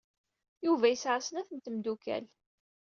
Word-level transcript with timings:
Yuba 0.65 0.85
yesɛa 0.91 1.19
snat 1.21 1.49
n 1.53 1.57
tmeddukal. 1.59 2.25